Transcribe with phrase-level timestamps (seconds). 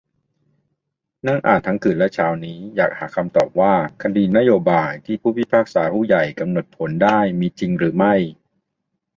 [1.27, 8.15] นั่งอ่านทั้งคืนและเช้านี้ อยากหาคำตอบว่า "คดีนโยบาย" ที่ผู้พิพากษาผู้ใหญ่กำหนดผลได้ มีจริงหรือไม่?